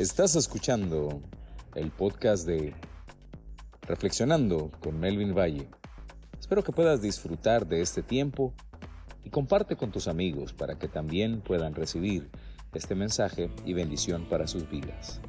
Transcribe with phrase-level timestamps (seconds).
[0.00, 1.20] Estás escuchando
[1.74, 2.72] el podcast de
[3.82, 5.68] Reflexionando con Melvin Valle.
[6.40, 8.54] Espero que puedas disfrutar de este tiempo
[9.24, 12.30] y comparte con tus amigos para que también puedan recibir
[12.72, 15.20] este mensaje y bendición para sus vidas.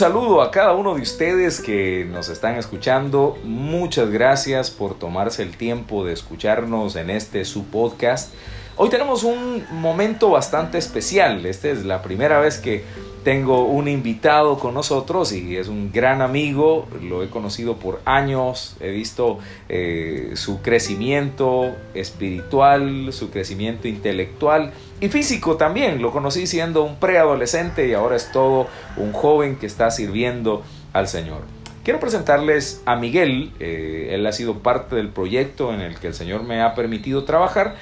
[0.00, 3.36] Saludo a cada uno de ustedes que nos están escuchando.
[3.44, 8.32] Muchas gracias por tomarse el tiempo de escucharnos en este su podcast.
[8.78, 11.44] Hoy tenemos un momento bastante especial.
[11.44, 12.82] Esta es la primera vez que
[13.24, 18.76] tengo un invitado con nosotros y es un gran amigo, lo he conocido por años,
[18.80, 19.38] he visto
[19.68, 27.88] eh, su crecimiento espiritual, su crecimiento intelectual y físico también, lo conocí siendo un preadolescente
[27.88, 31.42] y ahora es todo un joven que está sirviendo al Señor.
[31.84, 36.14] Quiero presentarles a Miguel, eh, él ha sido parte del proyecto en el que el
[36.14, 37.76] Señor me ha permitido trabajar,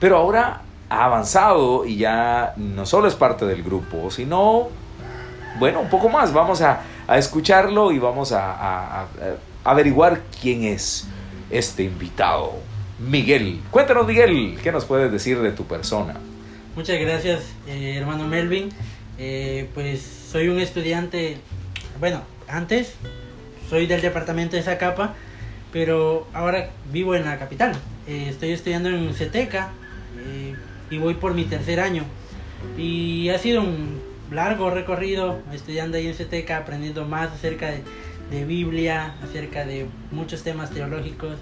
[0.00, 4.68] pero ahora ha avanzado y ya no solo es parte del grupo, sino
[5.60, 6.32] bueno, un poco más.
[6.32, 9.06] Vamos a, escucharlo y vamos a,
[9.62, 11.06] averiguar quién es
[11.50, 12.54] este invitado.
[12.98, 16.14] Miguel, cuéntanos Miguel, ¿qué nos puedes decir de tu persona?
[16.76, 18.68] Muchas gracias, eh, hermano Melvin.
[19.16, 21.36] Eh, pues soy un estudiante,
[22.00, 22.94] bueno, antes
[23.70, 25.14] soy del departamento de Zacapa,
[25.72, 27.76] pero ahora vivo en la capital.
[28.08, 29.70] Eh, estoy estudiando en CETECA
[30.90, 32.02] y voy por mi tercer año.
[32.76, 34.00] Y ha sido un
[34.32, 40.70] largo recorrido estudiando ahí en CETECA, aprendiendo más acerca de, Biblia, acerca de muchos temas
[40.70, 41.36] teológicos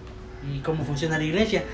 [0.52, 1.64] y cómo funciona la iglesia.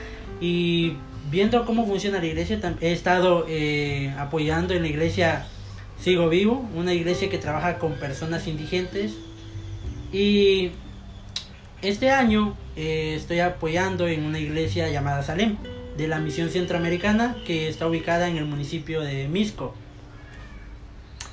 [0.40, 0.92] Y
[1.30, 5.46] viendo cómo funciona la iglesia, he estado eh, apoyando en la iglesia
[6.00, 9.14] Sigo Vivo, una iglesia que trabaja con personas indigentes.
[10.12, 10.70] Y
[11.82, 15.56] este año eh, estoy apoyando en una iglesia llamada Salem,
[15.96, 19.74] de la Misión Centroamericana, que está ubicada en el municipio de Misco.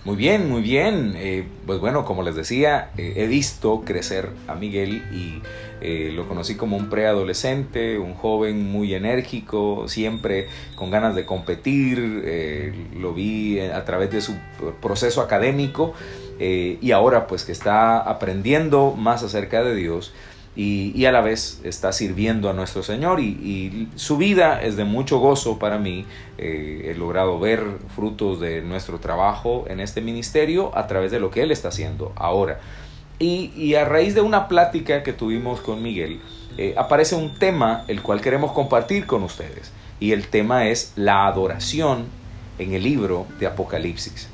[0.05, 1.15] Muy bien, muy bien.
[1.17, 5.41] Eh, pues bueno, como les decía, eh, he visto crecer a Miguel y
[5.81, 11.97] eh, lo conocí como un preadolescente, un joven muy enérgico, siempre con ganas de competir.
[12.95, 14.35] lo vi a través de su
[14.79, 15.95] proceso académico
[16.39, 20.13] y ahora pues que está aprendiendo más acerca de Dios
[20.55, 25.19] y, a la vez está sirviendo a nuestro Señor y, su vida es de mucho
[25.19, 26.05] gozo para mí.
[26.37, 27.61] Eh, he logrado ver
[27.95, 32.13] frutos de nuestro trabajo en este ministerio a través de lo que Él está haciendo
[32.15, 32.59] ahora.
[33.19, 36.19] Y, a raíz de una plática que tuvimos con Miguel,
[36.57, 39.71] eh, aparece un tema el cual queremos compartir con ustedes.
[39.99, 42.05] Y el tema es la adoración
[42.59, 44.29] en el libro de Apocalipsis.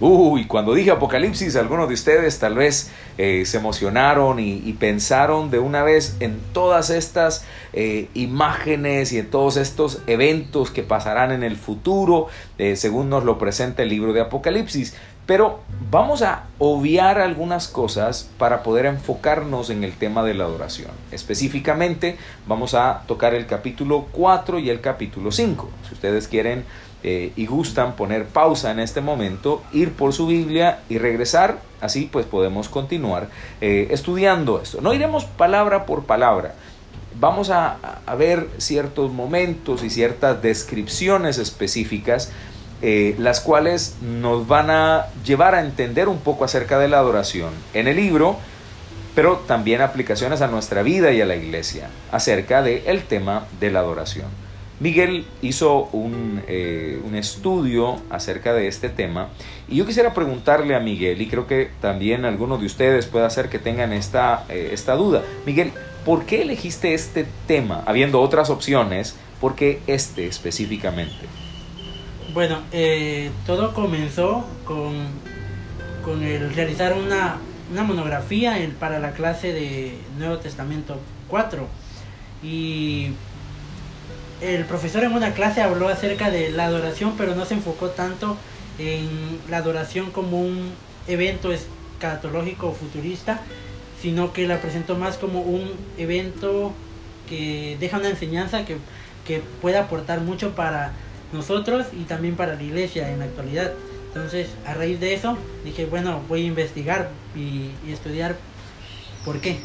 [0.00, 5.58] Uy, cuando dije Apocalipsis, algunos de ustedes tal vez eh, se emocionaron y, pensaron de
[5.58, 7.44] una vez en todas estas
[7.74, 13.24] eh, imágenes y en todos estos eventos que pasarán en el futuro, eh, según nos
[13.24, 14.94] lo presenta el libro de Apocalipsis.
[15.26, 20.90] Pero vamos a obviar algunas cosas para poder enfocarnos en el tema de la adoración.
[21.12, 25.70] Específicamente vamos a tocar el capítulo 4 y el capítulo 5.
[25.86, 26.64] Si ustedes quieren
[27.02, 32.08] eh, y gustan poner pausa en este momento, ir por su Biblia y regresar, así
[32.12, 33.28] pues podemos continuar
[33.60, 34.80] eh, estudiando esto.
[34.82, 36.54] No iremos palabra por palabra,
[37.18, 37.78] vamos a,
[38.18, 42.30] ver ciertos momentos y ciertas descripciones específicas,
[42.82, 47.50] eh, las cuales nos van a llevar a entender un poco acerca de la adoración
[47.72, 48.36] en el libro,
[49.14, 53.80] pero también aplicaciones a nuestra vida y a la iglesia acerca del tema de la
[53.80, 54.49] adoración.
[54.80, 55.90] Miguel hizo
[56.48, 59.28] eh, un, estudio acerca de este tema
[59.68, 63.50] y yo quisiera preguntarle a Miguel, y creo que también algunos de ustedes puede hacer
[63.50, 65.22] que tengan esta, eh, esta duda.
[65.44, 65.72] Miguel,
[66.06, 69.16] ¿por qué elegiste este tema, habiendo otras opciones?
[69.38, 71.26] ¿Por qué este específicamente?
[72.32, 74.94] Bueno, eh, todo comenzó con,
[76.02, 77.36] con el realizar una,
[77.70, 80.98] una monografía para la clase de Nuevo Testamento
[81.28, 81.66] 4
[82.42, 83.10] y
[84.40, 88.36] el profesor en una clase habló acerca de la adoración, pero no se enfocó tanto
[88.78, 90.72] en la adoración como un
[91.06, 93.40] evento escatológico o futurista,
[94.00, 96.72] sino que la presentó más como un evento
[97.28, 98.78] que deja una enseñanza que,
[99.26, 100.92] que puede aportar mucho para
[101.32, 103.72] nosotros y también para la iglesia en la actualidad.
[104.08, 108.36] Entonces, a raíz de eso, dije, bueno, voy a investigar y, y estudiar
[109.24, 109.58] por qué.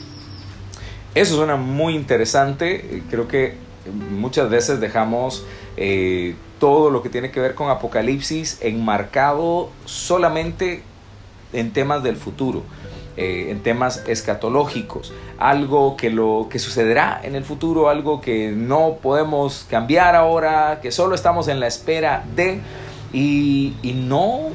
[1.16, 3.04] Eso suena muy interesante.
[3.10, 3.65] Creo que
[4.12, 5.46] muchas veces dejamos
[5.78, 10.84] eh, todo lo que tiene que ver con Apocalipsis enmarcado solamente
[11.54, 12.64] en temas del futuro.
[13.18, 18.98] Eh, en temas escatológicos, algo que, lo, que sucederá en el futuro, algo que no
[19.02, 22.60] podemos cambiar ahora, que solo estamos en la espera de,
[23.14, 23.74] y,
[24.06, 24.50] no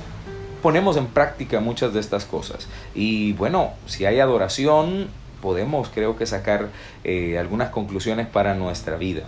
[0.61, 2.69] ponemos en práctica muchas de estas cosas.
[2.95, 5.09] Y bueno, si hay adoración,
[5.41, 6.69] podemos creo que sacar
[7.05, 9.23] eh, algunas conclusiones para nuestra vida.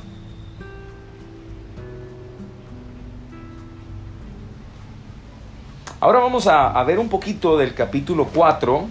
[6.00, 8.86] Ahora vamos a, ver un poquito del capítulo 4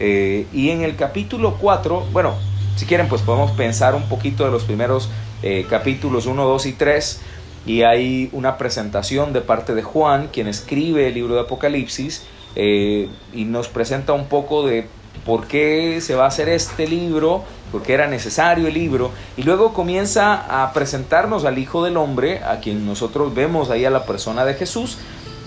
[0.00, 2.34] eh, y en el capítulo 4, bueno,
[2.76, 5.10] si quieren, pues podemos pensar un poquito de los primeros
[5.42, 7.20] eh, capítulos 1, 2 y 3.
[7.66, 12.26] Y hay una presentación de parte de Juan, quien escribe el libro de Apocalipsis,
[12.56, 14.86] y nos presenta un poco de
[15.24, 19.42] por qué se va a hacer este libro, por qué era necesario el libro, y
[19.42, 24.04] luego comienza a presentarnos al Hijo del Hombre, a quien nosotros vemos ahí a la
[24.04, 24.98] persona de Jesús,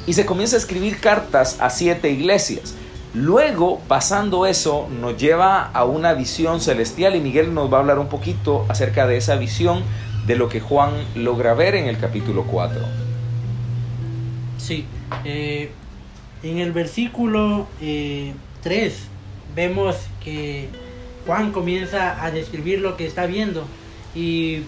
[0.06, 2.76] y se comienza a escribir cartas a siete iglesias.
[3.14, 8.00] Luego, pasando eso, nos lleva a una visión celestial y Miguel nos va a hablar
[8.00, 9.84] un poquito acerca de esa visión
[10.26, 12.80] de lo que Juan logra ver en el capítulo 4.
[14.58, 14.86] Sí,
[15.24, 15.72] eh,
[16.44, 18.34] en el versículo 3 eh,
[19.58, 20.70] vemos que
[21.26, 23.68] Juan comienza a describir lo que está viendo
[24.14, 24.60] y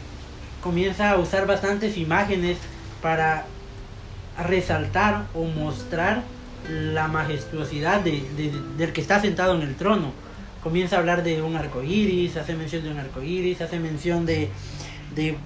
[0.64, 2.58] comienza a usar bastantes imágenes
[3.02, 3.46] para
[4.48, 6.24] resaltar o mostrar
[6.68, 8.24] la majestuosidad de,
[8.78, 10.12] del que está sentado en el trono.
[10.64, 14.26] Comienza a hablar de un arco iris, hace mención de un arco iris, hace mención
[14.26, 14.50] de,
[15.16, 15.38] de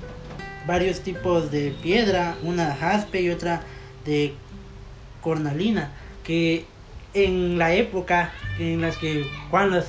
[0.65, 3.61] varios tipos de piedra, una jaspe y otra
[4.05, 4.33] de
[5.21, 5.91] cornalina,
[6.23, 6.65] que
[7.13, 9.85] en la época en las que Juan las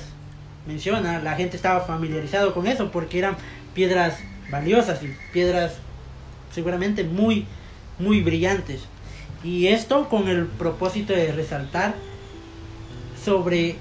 [0.67, 3.35] menciona, la gente estaba familiarizado con eso porque eran
[3.73, 4.17] piedras
[4.49, 5.73] valiosas y piedras
[6.53, 7.45] seguramente muy,
[7.99, 8.81] muy brillantes.
[9.43, 11.95] Y esto con el propósito de resaltar
[13.23, 13.75] sobre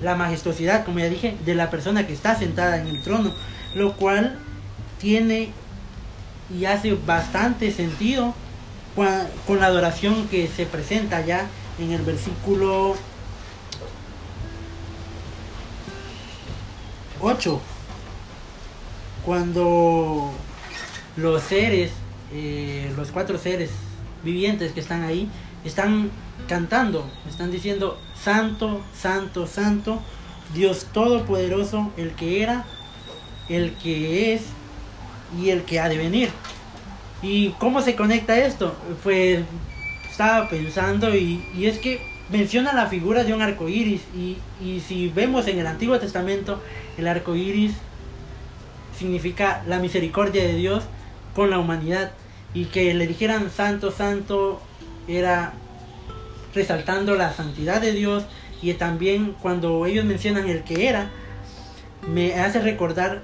[0.00, 3.32] la majestuosidad, como ya dije, de la persona que está sentada en el trono,
[3.74, 4.38] lo cual
[4.98, 5.50] tiene
[6.56, 8.34] y hace bastante sentido
[9.46, 11.46] con la adoración que se presenta ya
[11.78, 12.94] en el versículo
[17.20, 17.60] 8,
[19.24, 20.32] cuando
[21.16, 21.92] los seres,
[22.32, 23.70] eh, los cuatro seres
[24.24, 25.28] vivientes que están ahí
[25.64, 26.10] están
[26.48, 30.00] cantando, están diciendo, Santo, Santo, Santo,
[30.54, 32.64] Dios Todopoderoso, el que era,
[33.48, 34.42] el que es
[35.38, 36.30] y el que ha de venir.
[37.22, 38.74] ¿Y cómo se conecta esto?
[39.02, 39.40] Pues
[40.20, 45.08] estaba pensando y, es que menciona la figura de un arco iris y, y si
[45.08, 46.60] vemos en el Antiguo Testamento,
[46.98, 47.72] el arco iris
[48.98, 50.84] significa la misericordia de Dios
[51.34, 52.12] con la humanidad
[52.52, 54.60] y que le dijeran santo, santo,
[55.08, 55.54] era
[56.54, 58.24] resaltando la santidad de Dios
[58.60, 61.08] y también cuando ellos mencionan el que era,
[62.12, 63.22] me hace recordar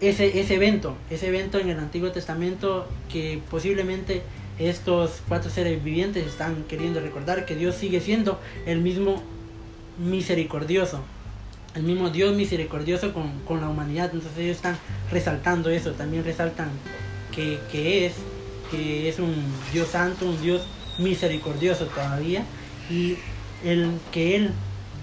[0.00, 4.22] ese, ese evento, ese evento en el Antiguo Testamento que posiblemente
[4.60, 9.22] estos cuatro seres vivientes están queriendo recordar que Dios sigue siendo el mismo
[9.98, 11.00] misericordioso,
[11.74, 14.10] el mismo Dios misericordioso con, con la humanidad.
[14.12, 14.76] Entonces ellos están
[15.10, 16.68] resaltando eso, también resaltan
[17.34, 18.14] que, es,
[18.70, 19.34] que es un
[19.72, 20.62] Dios santo, un Dios
[20.98, 22.44] misericordioso todavía,
[22.90, 23.16] y
[23.64, 24.50] el que Él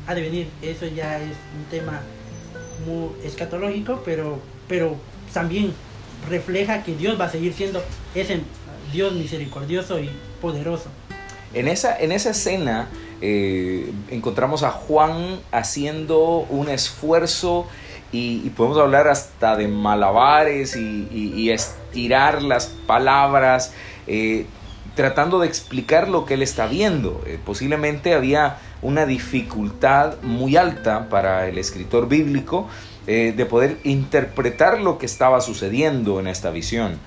[0.06, 2.02] ha de venir, eso ya es un tema
[2.86, 4.96] muy escatológico, pero, pero
[5.34, 5.74] también
[6.30, 7.84] refleja que Dios va a seguir siendo
[8.14, 8.42] ese
[8.92, 10.10] Dios misericordioso y
[10.42, 10.90] poderoso.
[11.54, 12.88] En esa, en esa escena
[13.22, 17.68] eh, encontramos a Juan haciendo un esfuerzo
[18.12, 23.74] y, podemos hablar hasta de malabares y, estirar las palabras,
[24.08, 24.46] eh,
[24.96, 27.22] tratando de explicar lo que él está viendo.
[27.26, 32.68] Eh, posiblemente había una dificultad muy alta para el escritor bíblico
[33.08, 37.00] de poder interpretar lo que estaba sucediendo en esta visión.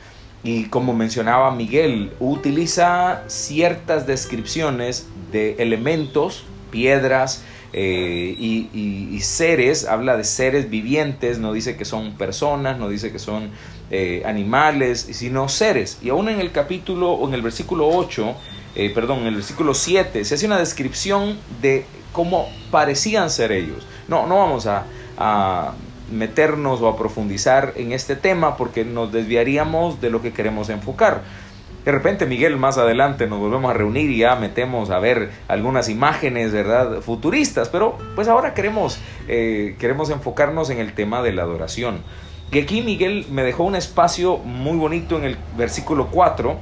[0.43, 10.25] Y como mencionaba Miguel, utiliza ciertas descripciones de elementos, piedras, eh, y, seres, habla de
[10.25, 13.51] seres vivientes, no dice que son personas, no dice que son
[13.91, 15.99] eh, animales, sino seres.
[16.03, 18.35] Y aún en el capítulo, o en el versículo 8,
[18.77, 23.87] eh, perdón, en el versículo 7, se hace una descripción de cómo parecían ser ellos.
[24.09, 25.75] No, no vamos a
[26.11, 31.23] meternos o a profundizar en este tema porque nos desviaríamos de lo que queremos enfocar.
[31.85, 35.89] De repente, Miguel, más adelante nos volvemos a reunir y ya metemos a ver algunas
[35.89, 37.01] imágenes, ¿verdad?
[37.01, 38.99] Futuristas, pero pues ahora queremos,
[39.29, 42.03] eh, queremos enfocarnos en el tema de la adoración.
[42.53, 46.59] Y aquí Miguel me dejó un espacio muy bonito en el versículo 4,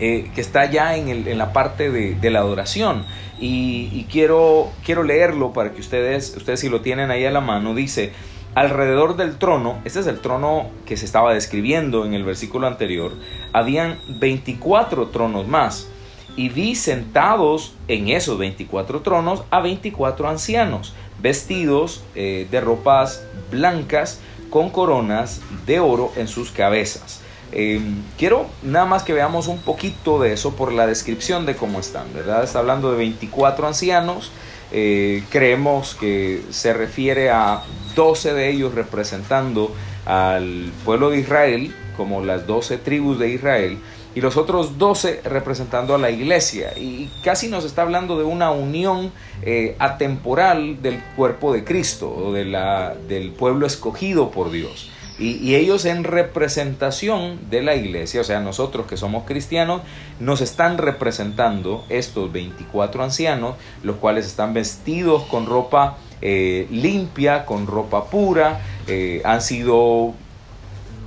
[0.00, 3.04] eh, que está ya en, el, en la parte de, la adoración.
[3.38, 7.40] Y, y, quiero, quiero leerlo para que ustedes, ustedes si lo tienen ahí a la
[7.40, 8.12] mano, dice,
[8.54, 13.12] alrededor del trono, este es el trono que se estaba describiendo en el versículo anterior,
[13.52, 15.88] habían 24 tronos más.
[16.36, 24.20] Y vi sentados en esos 24 tronos a 24 ancianos, vestidos eh, de ropas blancas
[24.50, 27.20] con coronas de oro en sus cabezas.
[27.52, 27.80] Eh,
[28.18, 32.12] quiero nada más que veamos un poquito de eso por la descripción de cómo están,
[32.12, 32.42] ¿verdad?
[32.42, 34.32] Está hablando de 24 ancianos,
[34.72, 37.62] eh, creemos que se refiere a
[37.94, 39.74] 12 de ellos representando
[40.06, 43.78] al pueblo de Israel, como las 12 tribus de Israel,
[44.14, 46.72] y los otros 12 representando a la iglesia.
[46.76, 52.32] Y casi nos está hablando de una unión eh, atemporal del cuerpo de Cristo, o
[52.32, 54.90] de la, del pueblo escogido por Dios.
[55.16, 59.82] Y, ellos en representación de la iglesia, o sea, nosotros que somos cristianos,
[60.18, 63.54] nos están representando estos 24 ancianos,
[63.84, 70.14] los cuales están vestidos con ropa eh, limpia, con ropa pura, eh, han sido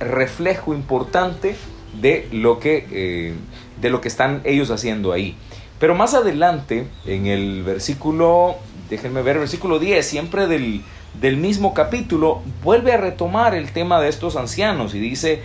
[0.00, 1.56] reflejo importante
[2.00, 3.34] de lo, que, eh,
[3.78, 5.36] de lo que están ellos haciendo ahí.
[5.78, 8.56] Pero más adelante, en el versículo,
[8.88, 10.82] déjenme ver, versículo 10, siempre del
[11.20, 15.42] del mismo capítulo vuelve a retomar el tema de estos ancianos y dice,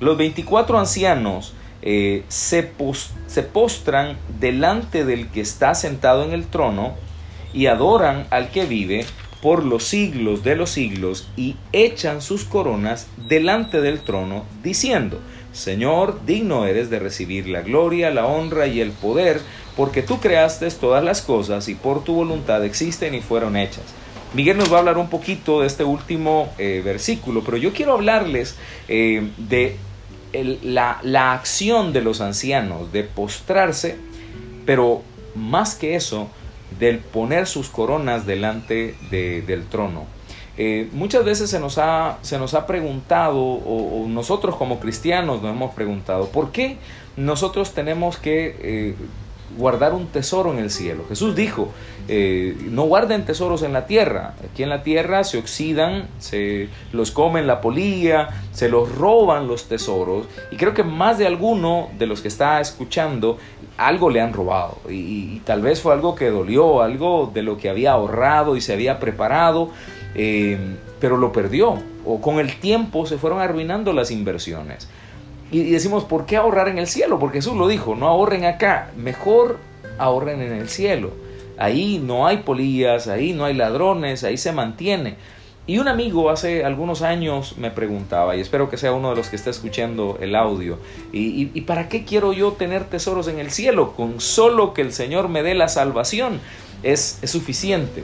[0.00, 2.72] los 24 ancianos eh, se,
[3.26, 6.94] se postran delante del que está sentado en el trono
[7.52, 9.04] y adoran al que vive
[9.42, 15.18] por los siglos de los siglos y echan sus coronas delante del trono, diciendo,
[15.52, 19.40] Señor, digno eres de recibir la gloria, la honra y el poder,
[19.76, 23.84] porque tú creaste todas las cosas y por tu voluntad existen y fueron hechas.
[24.34, 27.92] Miguel nos va a hablar un poquito de este último eh, versículo, pero yo quiero
[27.92, 28.56] hablarles
[28.88, 29.76] eh, de
[30.62, 33.98] la, acción de los ancianos, de postrarse,
[34.64, 35.02] pero
[35.34, 36.28] más que eso,
[36.78, 40.06] del poner sus coronas delante del trono.
[40.56, 45.50] Eh, muchas veces se nos ha, se nos ha preguntado, o, nosotros como cristianos nos
[45.50, 46.78] hemos preguntado, ¿por qué
[47.16, 48.94] nosotros tenemos que
[49.56, 51.04] guardar un tesoro en el cielo.
[51.08, 51.72] Jesús dijo,
[52.08, 54.34] eh, no guarden tesoros en la tierra.
[54.44, 59.68] Aquí en la tierra se oxidan, se los comen la polilla, se los roban los
[59.68, 60.26] tesoros.
[60.50, 63.38] Y creo que más de alguno de los que está escuchando
[63.76, 64.78] algo le han robado.
[64.88, 68.72] Y, tal vez fue algo que dolió, algo de lo que había ahorrado y se
[68.72, 69.70] había preparado,
[70.14, 70.58] eh,
[71.00, 71.78] pero lo perdió.
[72.04, 74.88] O con el tiempo se fueron arruinando las inversiones.
[75.52, 77.18] Y decimos, ¿por qué ahorrar en el cielo?
[77.18, 79.58] Porque Jesús lo dijo, no ahorren acá, mejor
[79.98, 81.10] ahorren en el cielo.
[81.58, 85.16] Ahí no hay polillas, ahí no hay ladrones, ahí se mantiene.
[85.66, 89.28] Y un amigo hace algunos años me preguntaba, y espero que sea uno de los
[89.28, 90.78] que está escuchando el audio,
[91.12, 93.92] ¿y, para qué quiero yo tener tesoros en el cielo?
[93.92, 96.40] Con solo que el Señor me dé la salvación
[96.82, 98.02] es suficiente.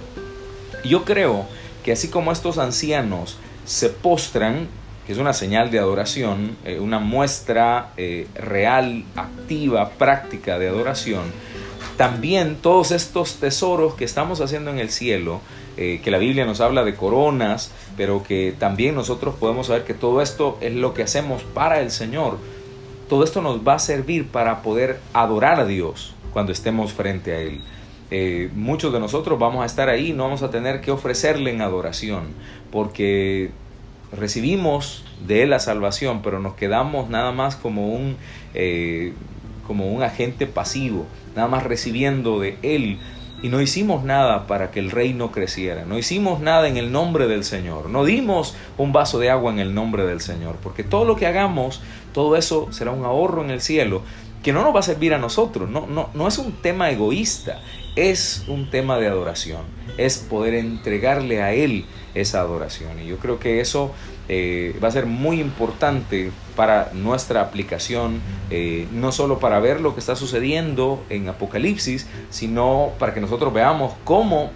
[0.85, 1.47] Yo creo
[1.83, 4.69] que así como estos ancianos se postran
[5.09, 11.23] que es una señal de adoración, eh, una muestra eh, real, activa, práctica de adoración,
[11.97, 15.41] también todos estos tesoros que estamos haciendo en el cielo,
[15.79, 19.95] eh, que la Biblia nos habla de coronas, pero que también nosotros podemos saber que
[19.95, 22.37] todo esto es lo que hacemos para el Señor.
[23.09, 27.41] Todo esto nos va a servir para poder adorar a Dios cuando estemos frente a
[27.41, 28.51] Él.
[28.55, 32.25] muchos de nosotros vamos a estar ahí, no vamos a tener que ofrecerle en adoración,
[32.71, 33.53] porque
[34.13, 38.17] recibimos de Él la salvación, pero nos quedamos nada más como un,
[38.55, 39.13] eh,
[39.67, 42.99] como un agente pasivo, nada más recibiendo de Él.
[43.41, 47.29] Y no hicimos nada para que el reino creciera, no hicimos nada en el nombre
[47.29, 51.05] del Señor, no dimos un vaso de agua en el nombre del Señor, porque todo
[51.05, 51.81] lo que hagamos,
[52.13, 54.03] todo eso será un ahorro en el cielo
[54.43, 57.61] que no nos va a servir a nosotros, no, no, no es un tema egoísta,
[57.95, 59.63] es un tema de adoración,
[59.99, 61.85] es poder entregarle a Él
[62.21, 63.01] esa adoración.
[63.01, 63.93] Y yo creo que eso
[64.29, 68.21] eh, va a ser muy importante para nuestra aplicación,
[68.51, 73.53] eh, no solo para ver lo que está sucediendo en Apocalipsis, sino para que nosotros
[73.53, 74.51] veamos cómo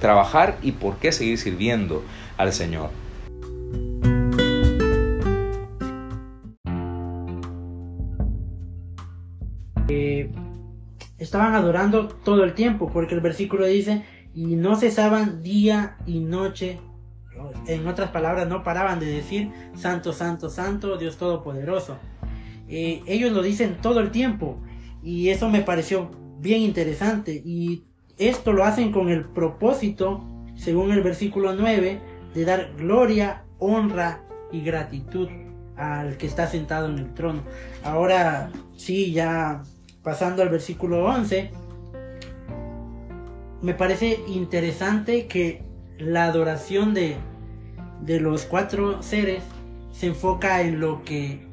[0.00, 2.02] trabajar y por qué seguir sirviendo
[2.36, 2.90] al Señor.
[9.88, 10.30] Eh,
[11.18, 14.04] estaban adorando todo el tiempo, porque el versículo dice,
[14.34, 16.78] y no cesaban día y noche
[17.66, 21.98] en otras palabras, no paraban de decir, Santo, Santo, Santo, Dios Todopoderoso.
[22.68, 24.58] Eh, ellos lo dicen todo el tiempo
[25.02, 27.84] y eso me pareció bien interesante y
[28.18, 30.24] esto lo hacen con el propósito,
[30.54, 32.00] según el versículo 9,
[32.34, 35.28] de dar gloria, honra y gratitud
[35.76, 37.42] al que está sentado en el trono.
[37.84, 39.62] Ahora sí, ya
[40.02, 41.50] pasando al versículo 11,
[43.62, 45.62] me parece interesante que
[45.98, 47.16] la adoración de,
[48.02, 49.42] de los cuatro seres
[49.92, 51.46] se enfoca en lo que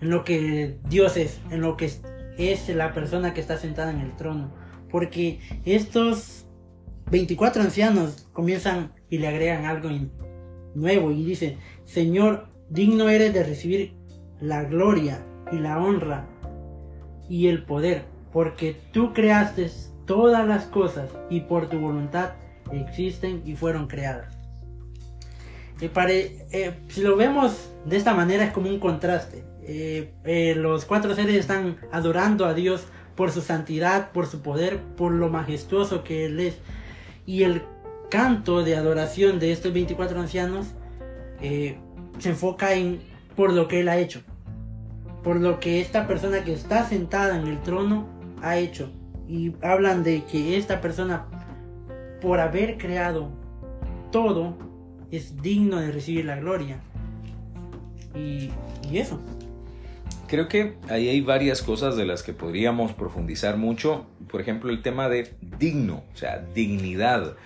[0.00, 1.90] en lo que Dios es, en lo que
[2.38, 4.50] es la persona que está sentada en el trono.
[4.90, 6.46] Porque estos
[7.10, 9.90] 24 ancianos comienzan y le agregan algo
[10.74, 13.94] nuevo y dicen, Señor, digno eres de recibir
[14.40, 16.26] la gloria y la honra
[17.28, 19.70] y el poder, porque tú creaste
[20.06, 22.30] todas las cosas y por tu voluntad
[22.72, 24.39] existen y fueron creadas.
[25.82, 29.44] Eh, si lo vemos de esta manera es como un contraste.
[29.62, 32.84] Eh, eh, los cuatro seres están adorando a Dios
[33.14, 36.58] por su santidad, por su poder, por lo majestuoso que Él es.
[37.24, 37.62] Y el
[38.10, 40.66] canto de adoración de estos 24 ancianos
[41.40, 43.00] se enfoca en
[43.34, 44.20] por lo que Él ha hecho.
[45.22, 48.06] Por lo que esta persona que está sentada en el trono
[48.42, 48.90] ha hecho.
[49.28, 51.26] Y hablan de que esta persona,
[52.20, 53.30] por haber creado
[54.10, 54.69] todo,
[55.10, 56.80] es digno de recibir la gloria.
[58.14, 58.50] Y,
[58.92, 59.20] eso.
[60.26, 64.06] Creo que ahí hay varias cosas de las que podríamos profundizar mucho.
[64.28, 67.36] Por ejemplo, el tema de digno, o sea, dignidad.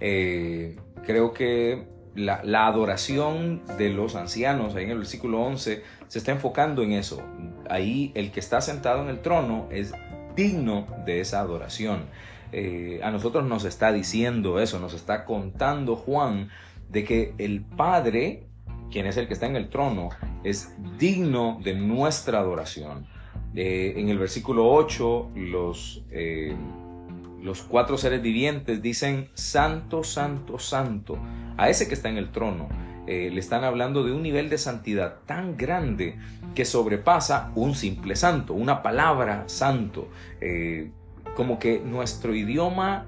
[0.00, 6.18] Eh, creo que la, la, adoración de los ancianos, ahí en el versículo 11, se
[6.18, 7.22] está enfocando en eso.
[7.68, 9.92] Ahí el que está sentado en el trono es
[10.36, 12.06] digno de esa adoración.
[12.52, 16.50] Eh, a nosotros nos está diciendo eso, nos está contando Juan
[16.92, 18.44] de que el Padre,
[18.90, 20.10] quien es el que está en el trono,
[20.44, 23.06] es digno de nuestra adoración.
[23.54, 26.54] Eh, en el versículo 8, los, eh,
[27.42, 31.18] los cuatro seres vivientes dicen, Santo, Santo, Santo,
[31.56, 32.68] a ese que está en el trono.
[33.06, 36.18] Eh, le están hablando de un nivel de santidad tan grande
[36.54, 40.08] que sobrepasa un simple santo, una palabra santo.
[41.34, 43.06] como que nuestro idioma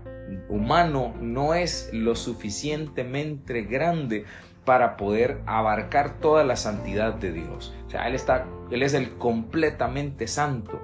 [0.48, 4.24] humano no es lo suficientemente grande
[4.64, 7.74] para poder abarcar toda la santidad de Dios.
[7.86, 10.80] O sea, Él, está, él es el completamente santo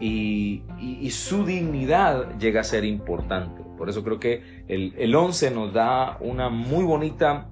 [0.00, 0.62] y,
[1.10, 3.62] su dignidad llega a ser importante.
[3.76, 7.48] Por eso creo que el, el 11 nos da una muy bonita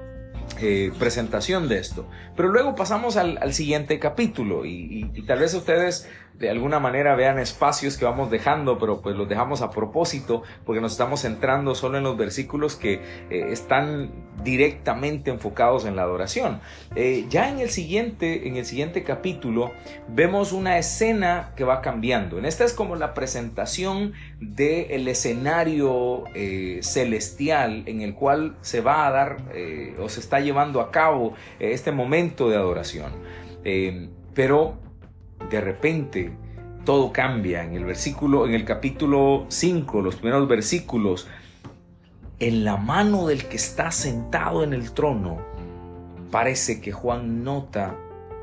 [0.60, 2.08] eh, presentación de esto.
[2.34, 6.08] Pero luego pasamos al, siguiente capítulo y, tal vez ustedes
[6.38, 10.80] de alguna manera vean espacios que vamos dejando, pero pues los dejamos a propósito porque
[10.80, 14.10] nos estamos centrando solo en los versículos que eh, están
[14.44, 16.60] directamente enfocados en la adoración.
[16.94, 19.72] Eh, ya en el siguiente, en el siguiente capítulo
[20.08, 22.38] vemos una escena que va cambiando.
[22.38, 29.06] En esta es como la presentación del escenario eh, celestial en el cual se va
[29.06, 29.36] a dar
[29.98, 33.12] o se está llevando a cabo este momento de adoración.
[34.34, 34.85] pero
[35.50, 36.32] de repente
[36.84, 37.64] todo cambia.
[37.64, 41.28] En el versículo, en el capítulo 5, los primeros versículos,
[42.38, 45.38] en la mano del que está sentado en el trono,
[46.30, 47.96] parece que Juan nota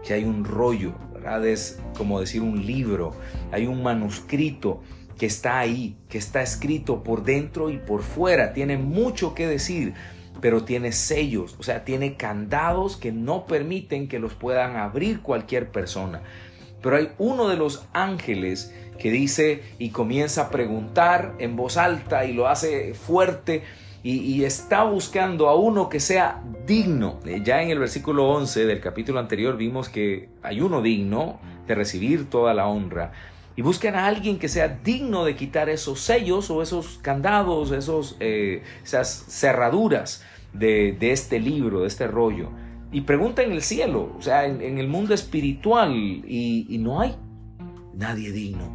[0.03, 1.45] que hay un rollo, ¿verdad?
[1.45, 3.13] Es como decir un libro,
[3.51, 4.81] hay un manuscrito
[5.17, 9.93] que está ahí, que está escrito por dentro y por fuera, tiene mucho que decir,
[10.41, 15.71] pero tiene sellos, o sea, tiene candados que no permiten que los puedan abrir cualquier
[15.71, 16.21] persona.
[16.83, 22.25] Pero hay uno de los ángeles que dice y comienza a preguntar en voz alta
[22.25, 23.63] y lo hace fuerte
[24.05, 27.21] y, está buscando a uno que sea digno.
[27.25, 31.75] Eh, ya en el versículo 11 del capítulo anterior vimos que hay uno digno de
[31.75, 33.13] recibir toda la honra.
[33.55, 38.17] Y buscan a alguien que sea digno de quitar esos sellos o esos candados, esos,
[38.19, 42.49] eh, esas cerraduras de, de este libro, de este rollo
[42.93, 47.15] y pregunta en el cielo, o sea, en, el mundo espiritual, y, no hay
[47.95, 48.71] nadie digno.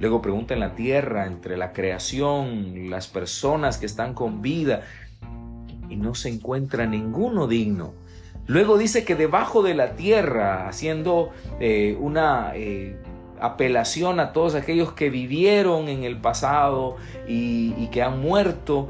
[0.00, 4.82] Luego pregunta en la tierra, entre la creación, las personas que están con vida,
[5.88, 7.94] y no se encuentra ninguno digno.
[8.48, 12.96] Luego dice que debajo de la tierra, haciendo eh, una eh,
[13.40, 16.96] apelación a todos aquellos que vivieron en el pasado
[17.28, 18.88] y, y que han muerto,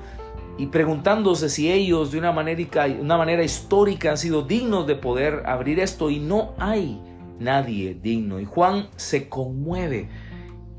[0.58, 5.44] y preguntándose si ellos de una manera, una manera histórica han sido dignos de poder
[5.46, 7.00] abrir esto y no hay
[7.38, 8.40] nadie digno.
[8.40, 10.08] Y Juan se conmueve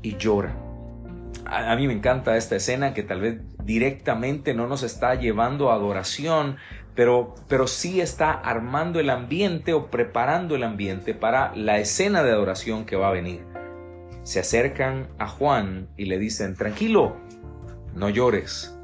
[0.02, 0.54] y llora.
[1.46, 5.74] A, mí me encanta esta escena que tal vez directamente no nos está llevando a
[5.74, 6.58] adoración,
[6.94, 12.32] pero, pero sí está armando el ambiente o preparando el ambiente para la escena de
[12.32, 13.46] adoración que va a venir.
[14.24, 17.16] Se acercan a Juan y le dicen, tranquilo,
[17.94, 18.76] no llores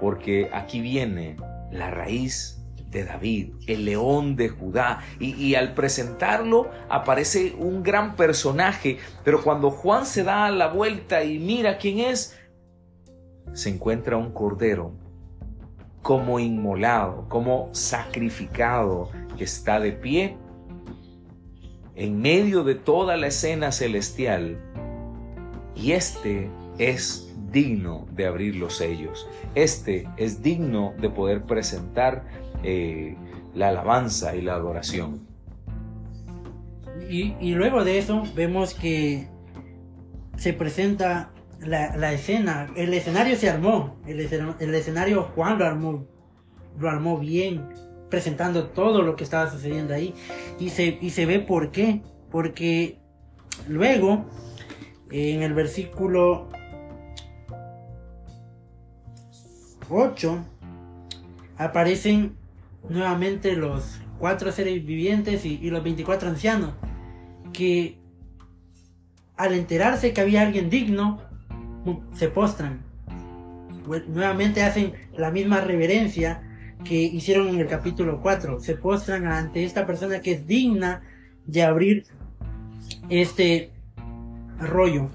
[0.00, 1.36] porque aquí viene
[1.70, 5.00] la raíz de David, el león de Judá.
[5.20, 11.38] Y, al presentarlo aparece un gran personaje, pero cuando Juan se da la vuelta y
[11.38, 12.38] mira quién es,
[13.52, 14.92] se encuentra un cordero
[16.02, 20.36] como inmolado, como sacrificado, que está de pie
[21.96, 24.60] en medio de toda la escena celestial.
[25.74, 29.28] Y este es digno de abrir los sellos.
[29.54, 32.24] Este es digno de poder presentar
[32.62, 33.16] eh,
[33.54, 35.26] la alabanza y la adoración.
[37.08, 39.28] Y, luego de eso vemos que
[40.36, 46.06] se presenta la, escena, el escenario se armó, el, el, escenario Juan lo armó,
[46.78, 47.68] lo armó bien,
[48.10, 50.14] presentando todo lo que estaba sucediendo ahí.
[50.58, 52.98] Y se, y se ve por qué, porque
[53.68, 54.24] luego
[55.10, 56.48] en el versículo
[59.88, 60.44] 8
[61.58, 62.36] aparecen
[62.88, 66.72] nuevamente los cuatro seres vivientes y, los 24 ancianos
[67.52, 67.98] que
[69.36, 71.20] al enterarse que había alguien digno
[72.14, 72.82] se postran.
[74.08, 76.42] Nuevamente hacen la misma reverencia
[76.84, 81.02] que hicieron en el capítulo 4 se postran ante esta persona que es digna
[81.46, 82.06] de abrir
[83.08, 83.70] este
[84.58, 85.08] rollo.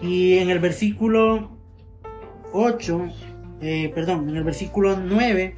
[0.00, 1.50] Y en el versículo
[2.52, 3.08] 8
[3.62, 5.56] eh, perdón, en el versículo 9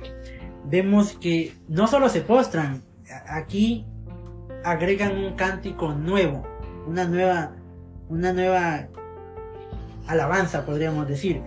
[0.67, 2.83] vemos que no solo se postran,
[3.29, 3.87] aquí
[4.63, 6.45] agregan un cántico nuevo,
[6.87, 7.53] una nueva,
[8.09, 8.89] una nueva
[10.07, 11.41] alabanza, podríamos decir.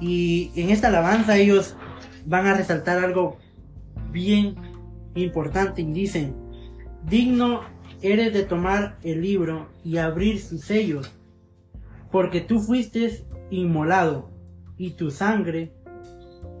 [0.00, 1.74] Y en esta alabanza ellos
[2.26, 3.38] van a resaltar algo
[4.10, 4.56] bien
[5.14, 6.34] importante y dicen,
[7.06, 7.62] digno
[8.02, 11.10] eres de tomar el libro y abrir sus sellos,
[12.10, 14.30] porque tú fuiste inmolado
[14.76, 15.72] y tu sangre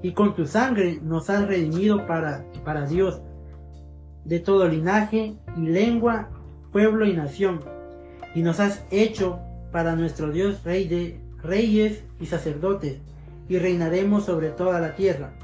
[0.04, 3.22] y con tu sangre nos has redimido para, para Dios,
[4.26, 6.28] de todo linaje y lengua,
[6.72, 7.60] pueblo y nación,
[8.34, 9.38] y nos has hecho
[9.72, 12.98] para nuestro Dios Rey de reyes y sacerdotes,
[13.48, 15.38] y reinaremos sobre toda la tierra.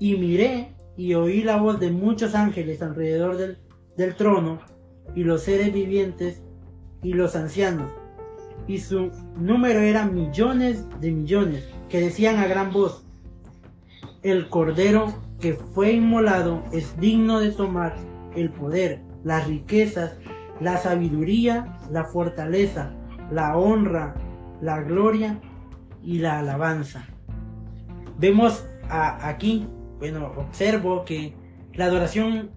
[0.00, 3.58] Y miré y oí la voz de muchos ángeles alrededor del,
[3.96, 4.58] del trono,
[5.14, 6.42] y los seres vivientes
[7.04, 7.92] y los ancianos,
[8.66, 13.05] y su número era millones de millones, que decían a gran voz,
[14.30, 17.94] el cordero que fue inmolado es digno de tomar
[18.34, 20.16] el poder, las riquezas,
[20.60, 22.92] la sabiduría, la fortaleza,
[23.30, 24.14] la honra,
[24.60, 25.40] la gloria
[26.02, 27.06] y la alabanza.
[28.18, 31.34] Vemos aquí, bueno, observo que
[31.74, 32.50] la adoración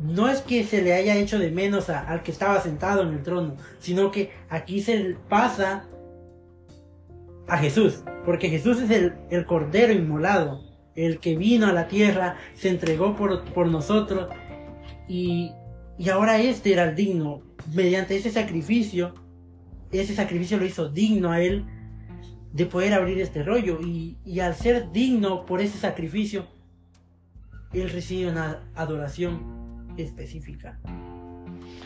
[0.00, 3.22] no es que se le haya hecho de menos al que estaba sentado en el
[3.22, 5.84] trono, sino que aquí se pasa
[7.48, 10.62] a Jesús, porque Jesús es el, Cordero inmolado,
[10.94, 14.28] el que vino a la tierra, se entregó por, por nosotros
[15.08, 15.52] y,
[15.98, 17.42] y ahora este era el digno,
[17.74, 19.14] mediante ese sacrificio,
[19.90, 21.66] ese sacrificio lo hizo digno a él
[22.52, 26.46] de poder abrir este rollo y, y al ser digno por ese sacrificio,
[27.72, 30.78] él recibe una adoración específica.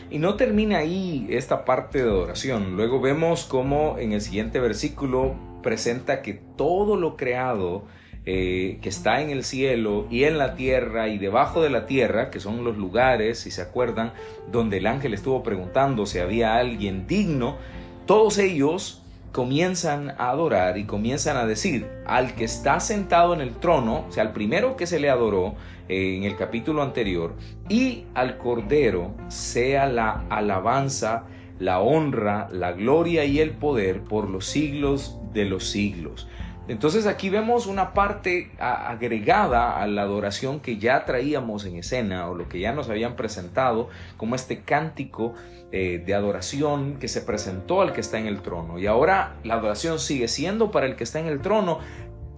[0.09, 2.75] Y no termina ahí esta parte de adoración.
[2.77, 7.83] Luego vemos cómo en el siguiente versículo presenta que todo lo creado
[8.29, 12.29] eh, que está en el cielo y en la tierra y debajo de la tierra,
[12.29, 14.11] que son los lugares, si se acuerdan,
[14.51, 17.55] donde el ángel estuvo preguntando si había alguien digno,
[18.05, 23.55] todos ellos comienzan a adorar y comienzan a decir al que está sentado en el
[23.55, 25.55] trono, o sea, al primero que se le adoró
[25.89, 27.35] en el capítulo anterior,
[27.69, 31.25] y al cordero sea la alabanza,
[31.59, 36.27] la honra, la gloria y el poder por los siglos de los siglos.
[36.67, 42.35] Entonces aquí vemos una parte agregada a la adoración que ya traíamos en escena o
[42.35, 45.33] lo que ya nos habían presentado como este cántico
[45.71, 48.79] eh, de adoración que se presentó al que está en el trono.
[48.79, 51.79] Y ahora la adoración sigue siendo para el que está en el trono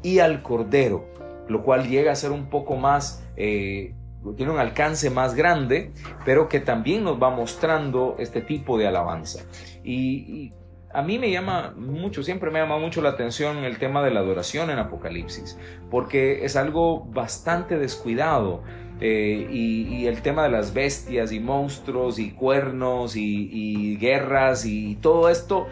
[0.04, 1.08] y al Cordero,
[1.50, 3.94] lo cual llega a ser un poco más eh,
[4.36, 5.92] tiene un alcance más grande,
[6.26, 9.44] pero que también nos va mostrando este tipo de alabanza.
[9.84, 10.54] Y,
[10.92, 14.22] a mí me llama mucho, siempre me llama mucho la atención el tema de la
[14.22, 15.56] adoración en Apocalipsis,
[15.92, 18.64] porque es algo bastante descuidado.
[19.02, 25.30] Eh, y, el tema de las bestias y monstruos y cuernos y guerras y todo
[25.30, 25.68] esto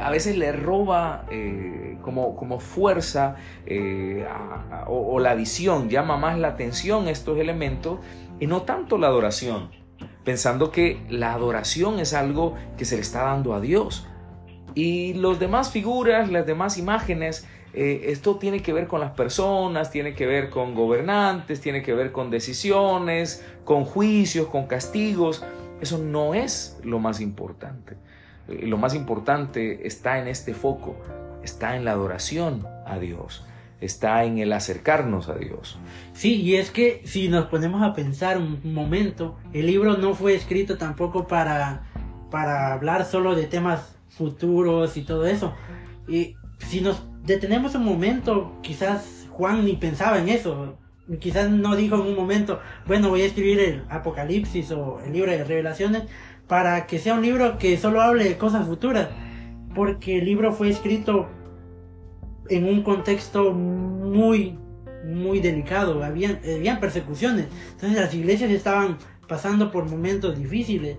[0.00, 4.26] a veces le roba eh, como, como, fuerza eh,
[4.86, 7.98] o, la visión, llama más la atención estos elementos
[8.40, 9.70] y no tanto la adoración,
[10.24, 14.06] pensando que la adoración es algo que se le está dando a Dios.
[14.74, 19.90] Y los demás figuras, las demás imágenes, eh, esto tiene que ver con las personas,
[19.90, 25.44] tiene que ver con gobernantes, tiene que ver con decisiones, con juicios, con castigos.
[25.80, 27.96] Eso no es lo más importante.
[28.48, 30.96] Eh, lo más importante está en este foco,
[31.42, 33.44] está en la adoración a Dios,
[33.80, 35.78] está en el acercarnos a Dios.
[36.12, 40.34] Sí, y es que si nos ponemos a pensar un momento, el libro no fue
[40.34, 41.84] escrito tampoco para,
[42.30, 45.54] para hablar solo de temas futuros y todo eso.
[46.08, 50.76] Y si nos detenemos un momento, quizás Juan ni pensaba en eso.
[51.20, 55.30] Quizás no dijo en un momento, bueno, voy a escribir el Apocalipsis o el libro
[55.30, 56.02] de revelaciones
[56.48, 59.08] para que sea un libro que solo hable de cosas futuras.
[59.74, 61.28] Porque el libro fue escrito
[62.48, 64.58] en un contexto muy,
[65.04, 66.02] muy delicado.
[66.02, 66.40] Habían,
[66.80, 67.46] persecuciones.
[67.72, 68.96] Entonces las iglesias estaban
[69.28, 70.96] pasando por momentos difíciles.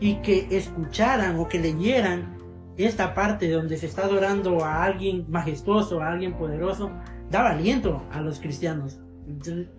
[0.00, 2.34] Y que escucharan o que leyeran
[2.78, 6.90] esta parte donde se está adorando a alguien majestuoso, a alguien poderoso,
[7.30, 8.98] daba aliento a los cristianos.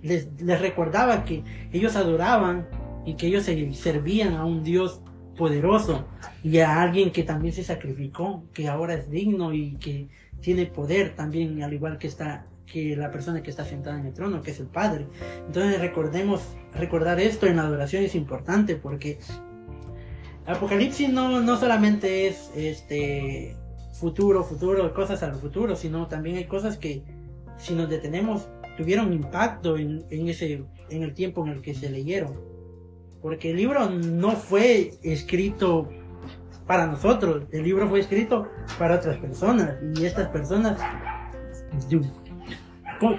[0.01, 2.67] Les, les, recordaba que ellos adoraban
[3.05, 5.01] y que ellos se servían a un Dios
[5.37, 6.05] poderoso
[6.43, 10.09] y a alguien que también se sacrificó, que ahora es digno y que
[10.41, 14.13] tiene poder también, al igual que está que la persona que está sentada en el
[14.13, 15.07] trono, que es el Padre.
[15.47, 16.41] Entonces recordemos,
[16.73, 19.19] recordar esto en la adoración es importante porque
[20.45, 23.55] Apocalipsis no, no solamente es este
[23.93, 27.03] futuro, futuro, cosas al futuro, sino también hay cosas que
[27.57, 28.47] si nos detenemos
[28.77, 32.56] tuvieron impacto en, en, ese, en el tiempo en el que se leyeron.
[33.21, 35.89] Porque el libro no fue escrito
[36.65, 40.79] para nosotros, el libro fue escrito para otras personas y estas personas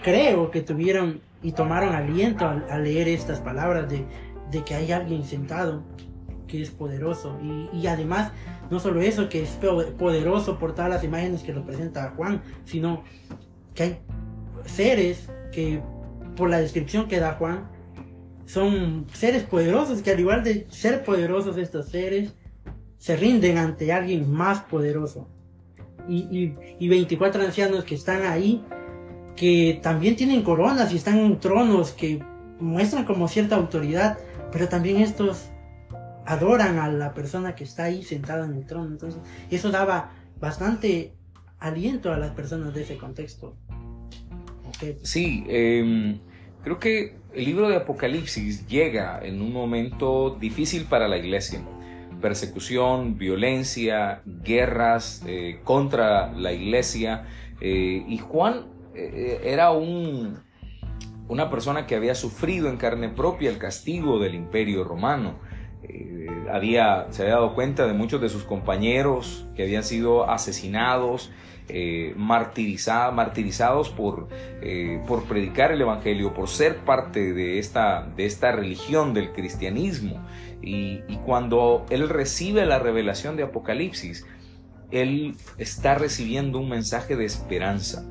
[0.03, 4.05] creo que tuvieron y tomaron aliento al, leer estas palabras de,
[4.65, 5.83] que hay alguien sentado
[6.47, 7.39] que es poderoso.
[7.73, 8.33] Y, además,
[8.71, 9.51] no solo eso, que es
[9.99, 13.05] poderoso por todas las imágenes que lo presenta Juan, sino
[13.75, 13.99] que hay
[14.65, 15.81] seres que,
[16.37, 17.69] por la descripción que da Juan,
[18.49, 22.33] son seres poderosos, que al igual de ser poderosos estos seres,
[22.97, 25.29] se rinden ante alguien más poderoso.
[26.09, 28.65] Y, y 24 ancianos que están ahí,
[29.37, 32.25] que también tienen coronas y están en tronos que
[32.59, 34.19] muestran como cierta autoridad,
[34.51, 35.51] pero también estos
[36.25, 38.87] adoran a la persona que está ahí sentada en el trono.
[38.87, 41.13] Entonces, eso daba bastante
[41.59, 43.55] aliento a las personas de ese contexto.
[45.03, 46.21] Sí, em,
[46.63, 51.61] creo que el libro de Apocalipsis llega en un momento difícil para la iglesia.
[52.21, 57.27] Persecución, violencia, guerras eh, contra la iglesia.
[57.61, 60.41] Eh, y Juan eh, era un,
[61.29, 65.39] una persona que había sufrido en carne propia el castigo del imperio romano.
[66.53, 71.31] Había, se había dado cuenta de muchos de sus compañeros que habían sido asesinados,
[71.69, 74.29] eh, martirizados por,
[74.63, 80.25] eh, por predicar el Evangelio, por ser parte de esta, de esta religión del cristianismo.
[80.63, 84.27] Y, y cuando él recibe la revelación de Apocalipsis,
[84.91, 88.05] él está recibiendo un mensaje de esperanza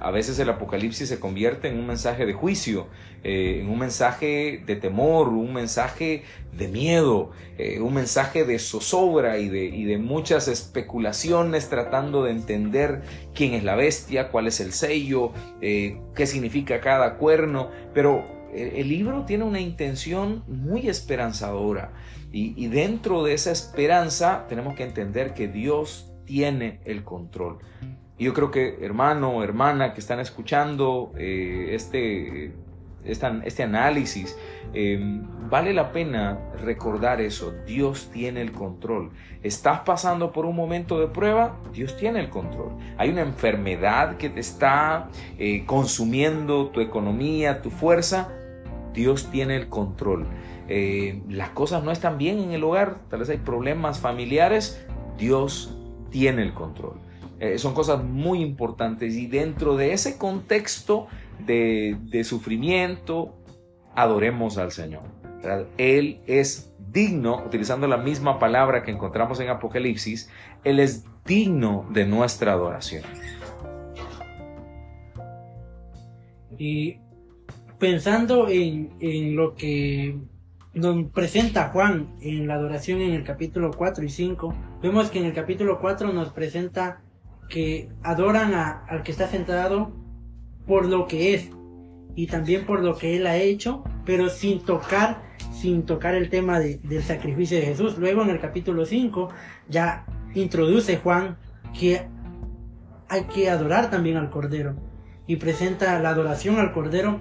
[0.00, 2.88] a veces el Apocalipsis se convierte en un mensaje de juicio,
[3.22, 9.38] eh, en un mensaje de temor, un mensaje de miedo, eh, un mensaje de zozobra
[9.38, 13.02] y de, muchas especulaciones tratando de entender
[13.34, 17.70] quién es la bestia, cuál es el sello, eh, qué significa cada cuerno.
[17.94, 21.92] Pero el libro tiene una intención muy esperanzadora
[22.30, 27.58] y dentro de esa esperanza tenemos que entender que Dios tiene el control.
[28.16, 32.52] Y yo creo que hermano, hermana que están escuchando eh, este,
[33.04, 34.38] este análisis,
[34.72, 35.00] eh,
[35.50, 37.52] vale la pena recordar eso.
[37.66, 39.10] Dios tiene el control.
[39.42, 42.76] Estás pasando por un momento de prueba, Dios tiene el control.
[42.98, 48.28] Hay una enfermedad que te está eh, consumiendo tu economía, tu fuerza,
[48.92, 50.28] Dios tiene el control.
[51.28, 54.86] las cosas no están bien en el hogar, tal vez hay problemas familiares,
[55.18, 55.76] Dios
[56.10, 57.03] tiene el control.
[57.40, 61.08] Eh, son cosas muy importantes y dentro de ese contexto
[61.44, 63.34] de, sufrimiento,
[63.94, 65.02] adoremos al Señor.
[65.76, 70.30] Él es digno, utilizando la misma palabra que encontramos en Apocalipsis,
[70.62, 73.02] Él es digno de nuestra adoración.
[76.56, 76.98] Y
[77.78, 80.16] pensando en, en, lo que
[80.72, 85.26] nos presenta Juan en la adoración en el capítulo 4 y 5, vemos que en
[85.26, 87.03] el capítulo 4 nos presenta
[87.48, 89.92] que adoran a, al que está sentado
[90.66, 91.50] por lo que es
[92.14, 96.60] y también por lo que él ha hecho, pero sin tocar, sin tocar el tema
[96.60, 97.98] de, del sacrificio de Jesús.
[97.98, 99.30] Luego en el capítulo 5
[99.68, 101.36] ya introduce Juan
[101.78, 102.06] que
[103.08, 104.76] hay que adorar también al Cordero.
[105.26, 107.18] Y presenta la adoración al Cordero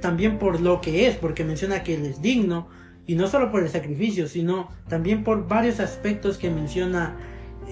[0.00, 2.68] también por lo que es, porque menciona que Él es digno,
[3.06, 7.16] y no solo por el sacrificio, sino también por varios aspectos que menciona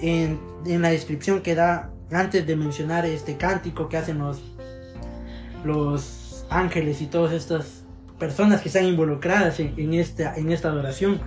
[0.01, 4.41] en, en la descripción que da antes de mencionar este cántico que hacen los,
[5.63, 7.83] los ángeles y todas estas
[8.19, 11.19] personas que están involucradas en, esta, en esta adoración.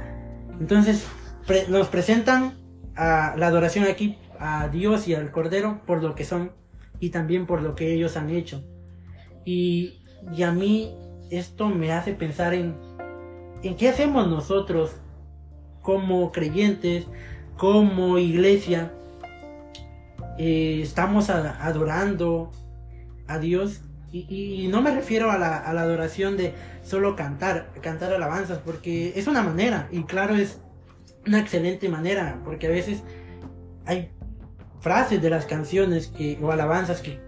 [0.60, 1.06] Entonces
[1.68, 2.58] nos presentan
[2.96, 6.52] a la adoración aquí a Dios y al Cordero por lo que son
[7.00, 8.64] y también por lo que ellos han hecho.
[9.44, 10.02] Y,
[10.36, 10.94] y a mí
[11.30, 12.76] esto me hace pensar en,
[13.62, 14.92] en qué hacemos nosotros
[15.82, 17.06] como creyentes,
[17.56, 18.92] como iglesia.
[20.38, 22.52] Eh, estamos adorando
[23.26, 28.12] a Dios y, no me refiero a la, a la, adoración de solo cantar, cantar
[28.12, 30.60] alabanzas, porque es una manera, y claro, es
[31.26, 33.02] una excelente manera, porque a veces
[33.84, 34.10] hay
[34.80, 37.20] frases de las canciones que, o alabanzas que,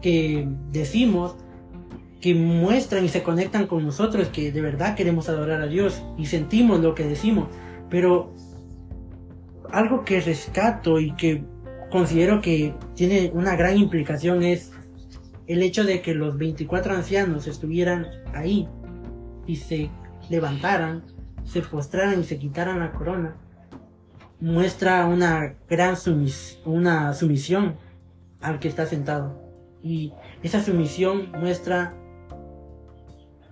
[0.00, 1.36] que decimos
[2.22, 6.26] que muestran y se conectan con nosotros, que de verdad queremos adorar a Dios y
[6.26, 7.48] sentimos lo que decimos.
[7.90, 8.32] Pero
[9.72, 11.44] algo que rescato y que
[11.92, 14.72] considero que tiene una gran implicación es
[15.46, 18.66] el hecho de que los 24 ancianos estuvieran ahí
[19.46, 19.90] y se
[20.30, 21.04] levantaran,
[21.44, 23.36] se postraran y se quitaran la corona,
[24.40, 25.96] muestra una gran
[26.64, 27.76] una sumisión
[28.40, 29.40] al que está sentado.
[29.82, 31.94] Y esa sumisión muestra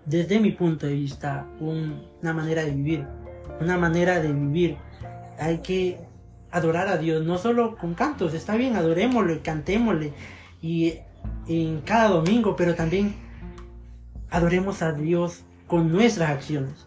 [0.07, 3.07] desde mi punto de vista, una manera de vivir.
[3.61, 4.79] Una manera de vivir.
[5.39, 6.10] Hay que
[6.51, 10.13] adorar a Dios, no solo con cantos, está bien, adorémosle, cantémosle.
[10.63, 10.95] Y
[11.47, 13.15] en cada domingo, pero también
[14.31, 16.87] adoremos a Dios con nuestras acciones.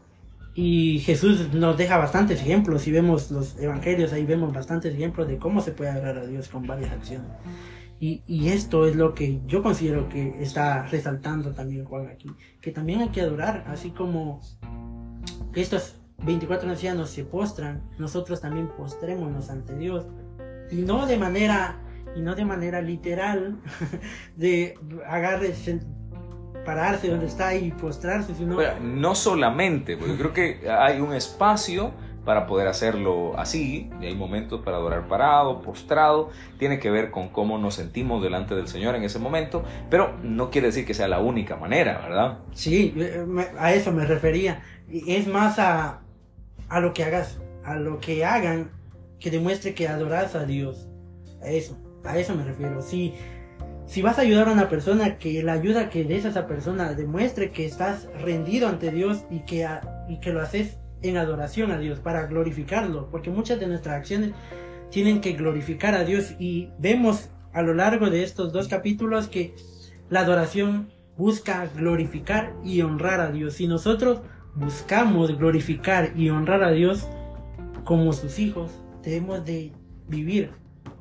[0.55, 2.83] Y Jesús nos deja bastantes ejemplos.
[2.83, 6.47] Si vemos los evangelios, ahí vemos bastantes ejemplos de cómo se puede adorar a Dios
[6.47, 7.31] con varias acciones.
[7.99, 12.99] Y, esto es lo que yo considero que está resaltando también Juan aquí, que también
[12.99, 14.41] hay que adorar, así como
[15.55, 20.05] estos 24 ancianos se postran, nosotros también postrémonos ante Dios.
[20.71, 21.79] Y no de manera,
[22.15, 23.57] y no de manera literal,
[24.35, 25.81] de agarrarse,
[26.65, 28.57] pararse donde está y postrarse, sino...
[28.81, 31.91] no solamente, porque creo que hay un espacio
[32.25, 37.27] para poder hacerlo así, y hay momentos para adorar parado, postrado, tiene que ver con
[37.27, 41.09] cómo nos sentimos delante del Señor en ese momento, pero no quiere decir que sea
[41.09, 42.39] la única manera, ¿verdad?
[42.53, 43.25] Sí, eh,
[43.59, 44.63] a eso me refería.
[44.89, 46.02] Es más a,
[46.73, 48.71] a lo que hagas, a lo que hagan
[49.19, 50.87] que demuestre que adoras a Dios.
[51.43, 52.81] A eso, a eso me refiero.
[52.81, 53.13] Si,
[53.85, 56.93] si vas a ayudar a una persona, que la ayuda que des a esa persona
[56.95, 59.69] demuestre que estás rendido ante Dios y que,
[60.09, 64.31] y que lo haces en adoración a Dios, para glorificarlo, porque muchas de nuestras acciones
[64.89, 69.53] tienen que glorificar a Dios y vemos a lo largo de estos dos capítulos que
[70.09, 73.53] la adoración busca glorificar y honrar a Dios.
[73.53, 74.21] Si nosotros
[74.55, 77.07] buscamos glorificar y honrar a Dios
[77.83, 79.71] como sus hijos, debemos de
[80.07, 80.51] vivir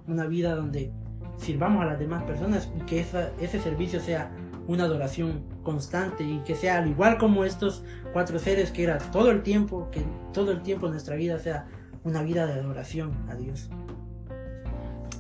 [0.07, 0.91] una vida donde
[1.37, 4.31] sirvamos a las demás personas y que ese servicio sea
[4.67, 9.31] una adoración constante y que sea al igual como estos cuatro seres que era todo
[9.31, 11.67] el tiempo, que todo el tiempo nuestra vida sea
[12.05, 13.71] una vida de adoración a Dios.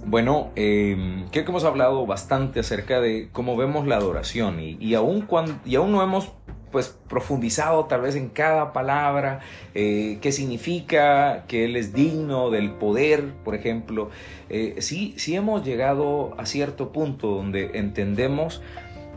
[0.04, 4.94] Bueno, eh, creo que hemos hablado bastante acerca de cómo vemos la adoración y, y,
[4.94, 6.32] aún, cuando, y aún no hemos
[6.72, 9.40] pues profundizado tal vez en cada palabra,
[9.74, 14.10] eh, qué significa, que Él es digno del poder, por ejemplo.
[14.48, 18.62] Eh, sí, hemos llegado a cierto punto donde entendemos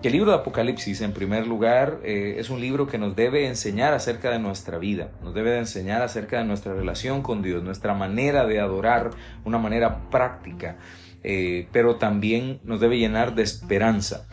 [0.08, 3.94] el libro de Apocalipsis, en primer lugar, eh, es un libro que nos debe enseñar
[3.96, 7.96] acerca de nuestra vida, nos debe de enseñar acerca de nuestra relación con Dios, nuestra
[7.96, 9.10] manera de adorar,
[9.46, 10.78] una manera práctica,
[11.24, 14.28] eh, pero también nos debe llenar de esperanza,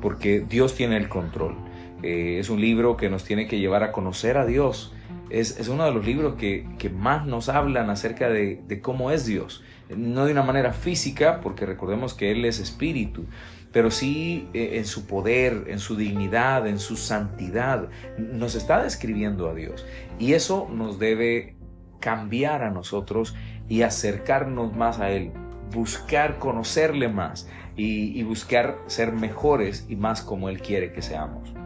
[0.00, 1.56] porque Dios tiene el control.
[2.02, 4.92] Eh, es un libro que nos tiene que llevar a conocer a Dios.
[5.30, 9.62] Es, uno de los libros que, más nos hablan acerca de, de cómo es Dios.
[9.94, 13.26] No de una manera física, porque recordemos que Él es espíritu,
[13.72, 17.88] pero sí eh, en su poder, en su dignidad, en su santidad.
[18.16, 19.86] Nos está describiendo a Dios.
[20.18, 21.56] Y eso nos debe
[22.00, 23.34] cambiar a nosotros
[23.68, 25.32] y acercarnos más a Él,
[25.72, 31.57] buscar conocerle más y, buscar ser mejores y más como Él quiere que seamos.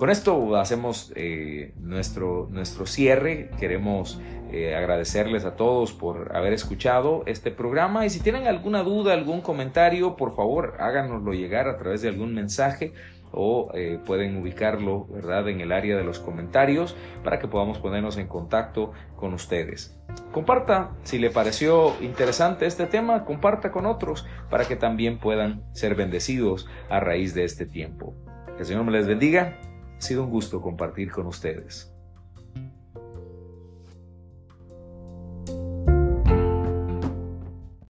[0.00, 3.50] Con esto hacemos eh, nuestro, nuestro cierre.
[3.60, 4.18] Queremos
[4.50, 9.42] eh, agradecerles a todos por haber escuchado este programa y si tienen alguna duda, algún
[9.42, 12.94] comentario, por favor háganoslo llegar a través de algún mensaje
[13.30, 18.16] o eh, pueden ubicarlo, ¿verdad?, en el área de los comentarios para que podamos ponernos
[18.16, 20.00] en contacto con ustedes.
[20.32, 25.94] Comparta, si le pareció interesante este tema, comparta con otros para que también puedan ser
[25.94, 28.14] bendecidos a raíz de este tiempo.
[28.46, 29.58] Que el Señor me les bendiga.
[30.00, 31.89] Ha sido un gusto compartir con ustedes.